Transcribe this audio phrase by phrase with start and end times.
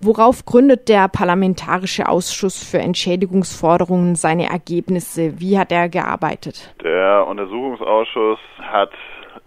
[0.00, 5.40] Worauf gründet der Parlamentarische Ausschuss für Entschädigungsforderungen seine Ergebnisse?
[5.40, 6.72] Wie hat er gearbeitet?
[6.84, 8.92] Der Untersuchungsausschuss hat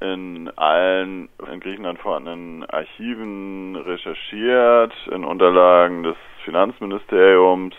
[0.02, 7.76] in allen in Griechenland vorhandenen Archiven recherchiert, in Unterlagen des Finanzministeriums,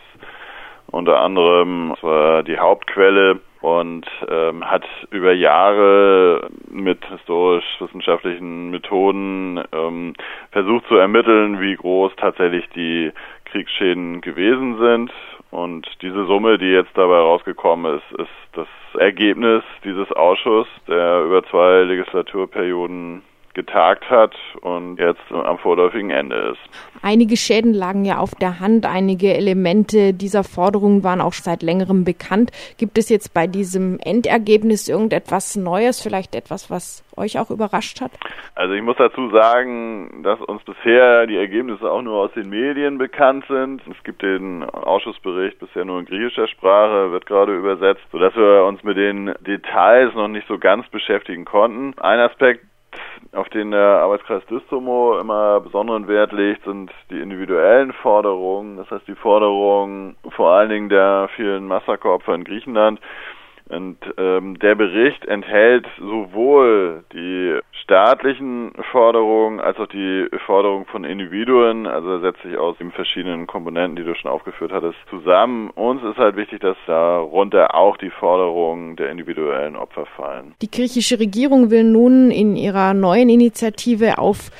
[0.86, 10.14] unter anderem war die Hauptquelle und ähm, hat über Jahre mit historisch-wissenschaftlichen Methoden ähm,
[10.50, 13.12] versucht zu ermitteln, wie groß tatsächlich die
[13.44, 15.12] Kriegsschäden gewesen sind.
[15.52, 21.44] Und diese Summe, die jetzt dabei rausgekommen ist, ist das Ergebnis dieses Ausschusses, der über
[21.44, 23.22] zwei Legislaturperioden
[23.54, 26.60] getagt hat und jetzt am vorläufigen Ende ist.
[27.02, 32.04] Einige Schäden lagen ja auf der Hand, einige Elemente dieser Forderungen waren auch seit längerem
[32.04, 32.50] bekannt.
[32.78, 38.12] Gibt es jetzt bei diesem Endergebnis irgendetwas Neues, vielleicht etwas, was euch auch überrascht hat?
[38.54, 42.98] Also ich muss dazu sagen, dass uns bisher die Ergebnisse auch nur aus den Medien
[42.98, 43.82] bekannt sind.
[43.90, 48.82] Es gibt den Ausschussbericht bisher nur in griechischer Sprache, wird gerade übersetzt, sodass wir uns
[48.82, 51.98] mit den Details noch nicht so ganz beschäftigen konnten.
[51.98, 52.64] Ein Aspekt,
[53.32, 58.76] auf den der Arbeitskreis Distomo immer besonderen Wert legt, sind die individuellen Forderungen.
[58.76, 63.00] Das heißt die Forderungen vor allen Dingen der vielen Massakeropfer in Griechenland,
[63.72, 71.86] und ähm, der Bericht enthält sowohl die staatlichen Forderungen als auch die Forderungen von Individuen.
[71.86, 75.70] Also er setzt sich aus den verschiedenen Komponenten, die du schon aufgeführt hattest, zusammen.
[75.70, 80.54] Uns ist halt wichtig, dass darunter auch die Forderungen der individuellen Opfer fallen.
[80.60, 84.50] Die griechische Regierung will nun in ihrer neuen Initiative auf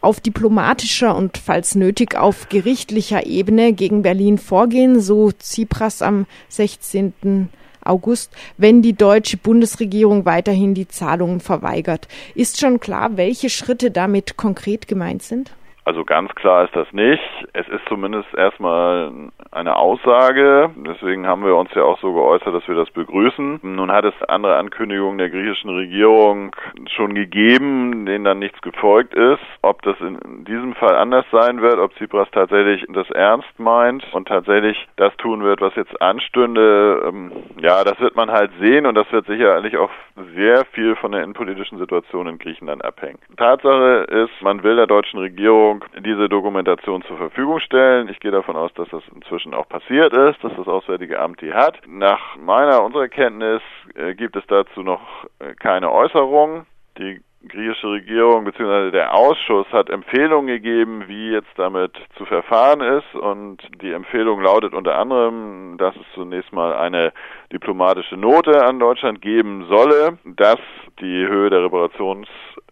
[0.00, 7.48] auf diplomatischer und falls nötig auf gerichtlicher Ebene gegen Berlin vorgehen, so Tsipras am 16.
[7.88, 12.08] August, wenn die deutsche Bundesregierung weiterhin die Zahlungen verweigert.
[12.34, 15.52] Ist schon klar, welche Schritte damit konkret gemeint sind?
[15.86, 17.22] Also ganz klar ist das nicht.
[17.52, 19.12] Es ist zumindest erstmal
[19.52, 20.70] eine Aussage.
[20.74, 23.60] Deswegen haben wir uns ja auch so geäußert, dass wir das begrüßen.
[23.62, 26.50] Nun hat es andere Ankündigungen der griechischen Regierung
[26.88, 29.38] schon gegeben, denen dann nichts gefolgt ist.
[29.62, 34.26] Ob das in diesem Fall anders sein wird, ob Tsipras tatsächlich das ernst meint und
[34.26, 37.30] tatsächlich das tun wird, was jetzt anstünde, ähm,
[37.60, 39.90] ja, das wird man halt sehen und das wird sicherlich auch
[40.34, 43.20] sehr viel von der innenpolitischen Situation in Griechenland abhängen.
[43.36, 48.08] Tatsache ist, man will der deutschen Regierung Regierung diese Dokumentation zur Verfügung stellen.
[48.08, 51.52] Ich gehe davon aus, dass das inzwischen auch passiert ist, dass das Auswärtige Amt die
[51.52, 51.80] hat.
[51.86, 53.62] Nach meiner, unserer Kenntnis
[53.94, 55.00] äh, gibt es dazu noch
[55.38, 56.66] äh, keine Äußerung.
[56.98, 58.90] Die griechische Regierung bzw.
[58.90, 63.14] der Ausschuss hat Empfehlungen gegeben, wie jetzt damit zu verfahren ist.
[63.14, 67.12] Und die Empfehlung lautet unter anderem, dass es zunächst mal eine
[67.52, 70.58] diplomatische Note an Deutschland geben solle, dass
[71.00, 72.28] die Höhe der Reparations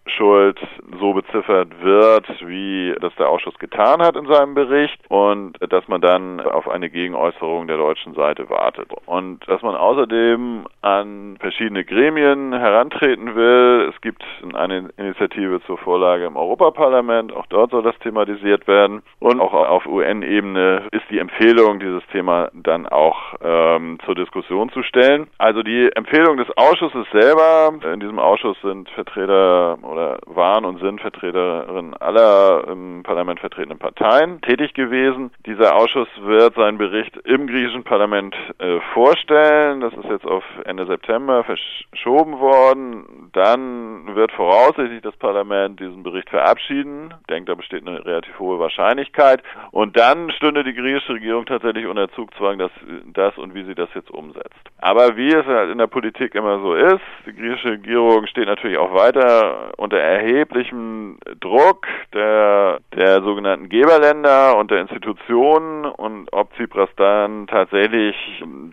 [0.07, 0.59] Schuld
[1.01, 6.01] so beziffert wird, wie das der Ausschuss getan hat in seinem Bericht und dass man
[6.01, 12.53] dann auf eine Gegenäußerung der deutschen Seite wartet und dass man außerdem an verschiedene Gremien
[12.53, 13.91] herantreten will.
[13.95, 14.23] Es gibt
[14.55, 19.87] eine Initiative zur Vorlage im Europaparlament, auch dort soll das thematisiert werden und auch auf
[19.87, 25.29] UN-Ebene ist die Empfehlung, dieses Thema dann auch ähm, zur Diskussion zu stellen.
[25.39, 31.01] Also die Empfehlung des Ausschusses selber, in diesem Ausschuss sind Vertreter oder waren und sind
[31.01, 35.31] Vertreterinnen aller im Parlament vertretenen Parteien tätig gewesen.
[35.47, 39.81] Dieser Ausschuss wird seinen Bericht im griechischen Parlament äh, vorstellen.
[39.81, 43.31] Das ist jetzt auf Ende September verschoben worden.
[43.33, 47.15] Dann wird voraussichtlich das Parlament diesen Bericht verabschieden.
[47.21, 49.43] Ich denke, da besteht eine relativ hohe Wahrscheinlichkeit.
[49.71, 52.73] Und dann stünde die griechische Regierung tatsächlich unter Zugzwang, dass
[53.13, 54.55] das und wie sie das jetzt umsetzt.
[54.79, 58.79] Aber wie es halt in der Politik immer so ist, die griechische Regierung steht natürlich
[58.79, 66.89] auch weiter unter erheblichem Druck der, der sogenannten Geberländer und der Institutionen und ob Tsipras
[66.97, 68.17] dann tatsächlich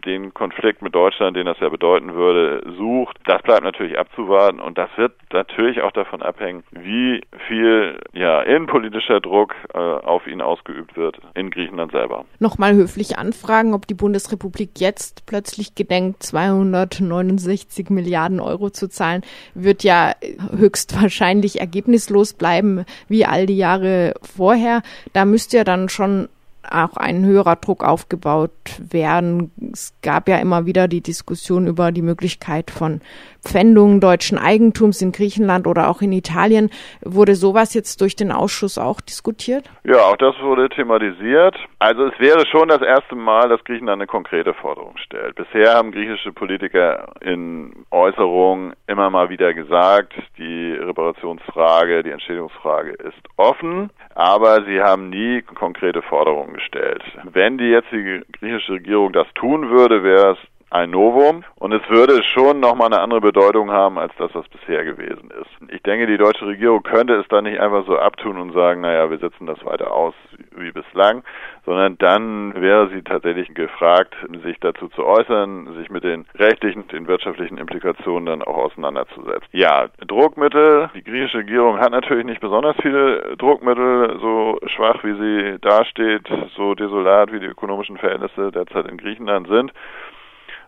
[0.05, 4.77] den Konflikt mit Deutschland, den das ja bedeuten würde, sucht, das bleibt natürlich abzuwarten und
[4.77, 10.95] das wird natürlich auch davon abhängen, wie viel ja innenpolitischer Druck äh, auf ihn ausgeübt
[10.95, 12.25] wird in Griechenland selber.
[12.39, 19.23] Nochmal höflich anfragen, ob die Bundesrepublik jetzt plötzlich gedenkt, 269 Milliarden Euro zu zahlen,
[19.53, 20.13] wird ja
[20.55, 24.81] höchst wahrscheinlich ergebnislos bleiben wie all die Jahre vorher.
[25.13, 26.29] Da müsste ja dann schon
[26.69, 29.51] auch ein höherer Druck aufgebaut werden.
[29.73, 33.01] Es gab ja immer wieder die Diskussion über die Möglichkeit von
[33.43, 36.69] Pfändung deutschen Eigentums in Griechenland oder auch in Italien.
[37.01, 39.69] Wurde sowas jetzt durch den Ausschuss auch diskutiert?
[39.83, 41.55] Ja, auch das wurde thematisiert.
[41.79, 45.35] Also es wäre schon das erste Mal, dass Griechenland eine konkrete Forderung stellt.
[45.35, 53.21] Bisher haben griechische Politiker in Äußerungen immer mal wieder gesagt, die Reparationsfrage, die Entschädigungsfrage ist
[53.37, 57.03] offen, aber sie haben nie konkrete Forderungen gestellt.
[57.23, 62.23] Wenn die jetzige griechische Regierung das tun würde, wäre es ein Novum und es würde
[62.23, 65.71] schon nochmal eine andere Bedeutung haben als das, was bisher gewesen ist.
[65.71, 69.09] Ich denke, die deutsche Regierung könnte es dann nicht einfach so abtun und sagen, naja,
[69.11, 70.13] wir setzen das weiter aus
[70.55, 71.23] wie bislang,
[71.65, 77.07] sondern dann wäre sie tatsächlich gefragt, sich dazu zu äußern, sich mit den rechtlichen, den
[77.07, 79.47] wirtschaftlichen Implikationen dann auch auseinanderzusetzen.
[79.51, 80.89] Ja, Druckmittel.
[80.95, 86.75] Die griechische Regierung hat natürlich nicht besonders viele Druckmittel, so schwach wie sie dasteht, so
[86.75, 89.73] desolat wie die ökonomischen Verhältnisse derzeit in Griechenland sind.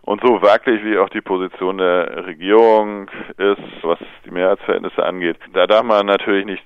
[0.04, 5.66] Und so wackelig wie auch die Position der Regierung ist, was die Mehrheitsverhältnisse angeht, da
[5.66, 6.62] darf man natürlich nicht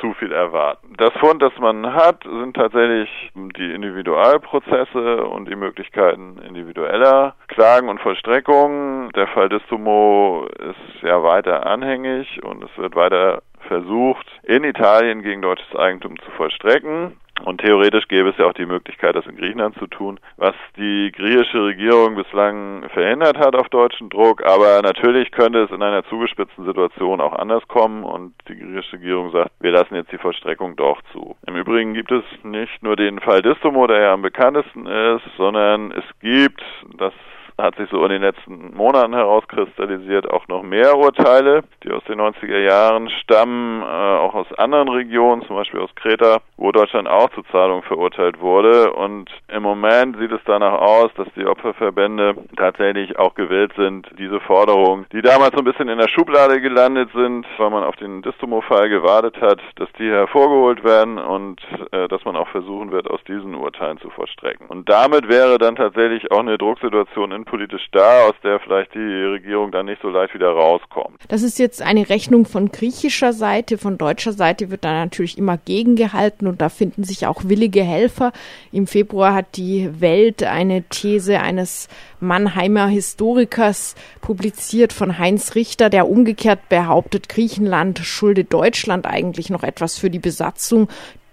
[0.00, 0.94] zu viel erwarten.
[0.96, 8.00] Das Fund, das man hat, sind tatsächlich die Individualprozesse und die Möglichkeiten individueller Klagen und
[8.00, 9.10] Vollstreckungen.
[9.10, 15.42] Der Fall Distomo ist ja weiter anhängig und es wird weiter versucht, in Italien gegen
[15.42, 17.18] deutsches Eigentum zu vollstrecken.
[17.44, 21.12] Und theoretisch gäbe es ja auch die Möglichkeit, das in Griechenland zu tun, was die
[21.12, 24.44] griechische Regierung bislang verhindert hat auf deutschen Druck.
[24.44, 29.30] Aber natürlich könnte es in einer zugespitzten Situation auch anders kommen und die griechische Regierung
[29.30, 31.36] sagt, wir lassen jetzt die Vollstreckung doch zu.
[31.46, 35.92] Im Übrigen gibt es nicht nur den Fall Distomo, der ja am bekanntesten ist, sondern
[35.92, 36.62] es gibt,
[36.96, 37.12] das
[37.60, 42.20] hat sich so in den letzten Monaten herauskristallisiert, auch noch mehr Urteile, die aus den
[42.20, 47.30] 90er Jahren stammen, äh, auch aus anderen Regionen, zum Beispiel aus Kreta, wo Deutschland auch
[47.30, 48.92] zur Zahlung verurteilt wurde.
[48.92, 54.38] Und im Moment sieht es danach aus, dass die Opferverbände tatsächlich auch gewillt sind, diese
[54.40, 58.22] Forderungen, die damals so ein bisschen in der Schublade gelandet sind, weil man auf den
[58.22, 63.22] Distomo-Fall gewartet hat, dass die hervorgeholt werden und äh, dass man auch versuchen wird, aus
[63.24, 64.68] diesen Urteilen zu vollstrecken.
[64.68, 68.98] Und damit wäre dann tatsächlich auch eine Drucksituation in politisch da, aus der vielleicht die
[68.98, 71.16] Regierung dann nicht so leicht wieder rauskommt.
[71.28, 75.56] Das ist jetzt eine Rechnung von griechischer Seite, von deutscher Seite wird da natürlich immer
[75.56, 78.32] gegengehalten und da finden sich auch willige Helfer.
[78.72, 81.88] Im Februar hat die Welt eine These eines
[82.20, 89.98] Mannheimer Historikers publiziert von Heinz Richter, der umgekehrt behauptet, Griechenland schulde Deutschland eigentlich noch etwas
[89.98, 90.88] für die Besatzung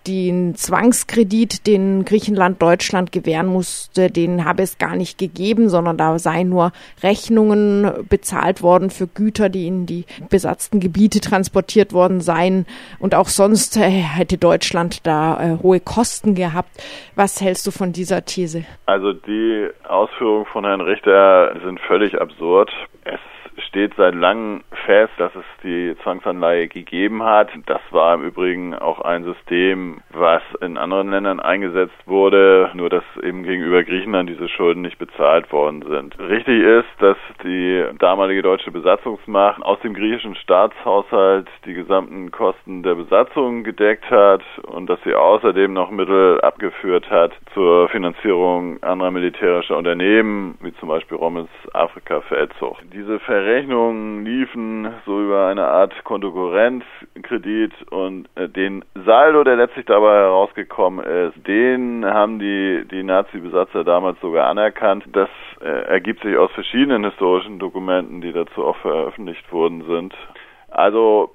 [0.07, 6.19] den Zwangskredit, den Griechenland Deutschland gewähren musste, den habe es gar nicht gegeben, sondern da
[6.19, 6.72] seien nur
[7.04, 12.66] Rechnungen bezahlt worden für Güter, die in die besatzten Gebiete transportiert worden seien.
[13.00, 16.69] Und auch sonst äh, hätte Deutschland da äh, hohe Kosten gehabt.
[17.16, 18.66] Was hältst du von dieser These?
[18.86, 22.72] Also die Ausführungen von Herrn Richter sind völlig absurd.
[23.04, 23.19] Es
[23.57, 27.50] steht seit langem fest, dass es die Zwangsanleihe gegeben hat.
[27.66, 33.04] Das war im Übrigen auch ein System, was in anderen Ländern eingesetzt wurde, nur dass
[33.22, 36.18] eben gegenüber Griechenland diese Schulden nicht bezahlt worden sind.
[36.19, 42.96] Richtig ist, dass die damalige deutsche Besatzungsmacht aus dem griechischen Staatshaushalt die gesamten Kosten der
[42.96, 49.78] Besatzung gedeckt hat und dass sie außerdem noch Mittel abgeführt hat zur Finanzierung anderer militärischer
[49.78, 52.78] Unternehmen, wie zum Beispiel Rommels Afrika-Feldzug.
[52.94, 60.15] Diese Verrechnungen liefen so über eine Art Kontokorrentkredit und äh, den Saldo, der letztlich dabei
[60.15, 65.03] herausgekommen ist, den haben die, die Nazi-Besatzer damals sogar anerkannt.
[65.13, 65.30] Das
[65.62, 70.15] äh, ergibt sich aus verschiedenen historischen Dokumenten, die dazu auch veröffentlicht worden sind.
[70.75, 71.31] Also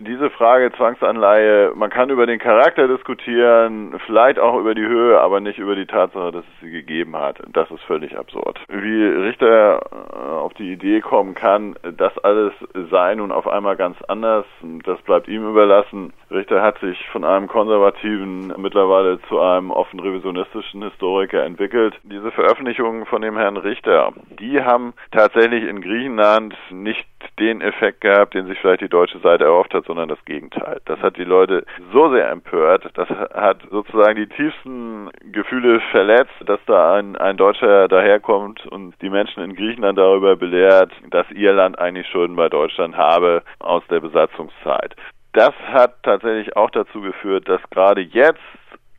[0.00, 5.40] diese Frage Zwangsanleihe, man kann über den Charakter diskutieren, vielleicht auch über die Höhe, aber
[5.40, 7.42] nicht über die Tatsache, dass es sie gegeben hat.
[7.52, 8.60] Das ist völlig absurd.
[8.68, 12.52] Wie Richter äh, auf die Idee kommen kann, das alles
[12.88, 14.46] sei nun auf einmal ganz anders,
[14.84, 16.12] das bleibt ihm überlassen.
[16.30, 21.94] Richter hat sich von einem konservativen mittlerweile zu einem offen revisionistischen Historiker entwickelt.
[22.04, 27.04] Diese Veröffentlichungen von dem Herrn Richter, die haben tatsächlich in Griechenland nicht
[27.38, 30.80] den Effekt gehabt, den sich vielleicht die deutsche Seite erhofft hat, sondern das Gegenteil.
[30.84, 36.60] Das hat die Leute so sehr empört, das hat sozusagen die tiefsten Gefühle verletzt, dass
[36.66, 41.78] da ein, ein Deutscher daherkommt und die Menschen in Griechenland darüber belehrt, dass ihr Land
[41.78, 44.94] eigentlich Schulden bei Deutschland habe aus der Besatzungszeit.
[45.32, 48.40] Das hat tatsächlich auch dazu geführt, dass gerade jetzt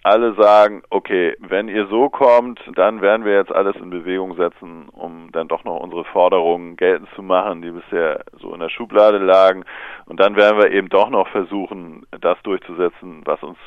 [0.07, 4.89] alle sagen, okay, wenn ihr so kommt, dann werden wir jetzt alles in Bewegung setzen,
[4.89, 9.17] um dann doch noch unsere Forderungen geltend zu machen, die bisher so in der Schublade
[9.17, 9.65] lagen.
[10.05, 13.57] Und dann werden wir eben doch noch versuchen, das durchzusetzen, was uns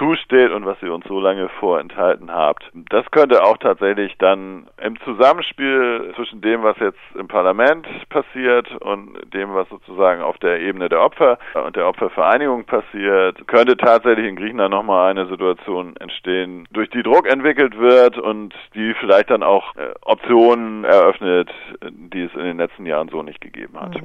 [0.00, 2.64] zusteht und was ihr uns so lange vorenthalten habt.
[2.88, 9.18] Das könnte auch tatsächlich dann im Zusammenspiel zwischen dem, was jetzt im Parlament passiert und
[9.34, 14.36] dem, was sozusagen auf der Ebene der Opfer und der Opfervereinigung passiert, könnte tatsächlich in
[14.36, 19.76] Griechenland nochmal eine Situation entstehen, durch die Druck entwickelt wird und die vielleicht dann auch
[19.76, 21.50] äh, Optionen eröffnet,
[21.82, 24.00] die es in den letzten Jahren so nicht gegeben hat.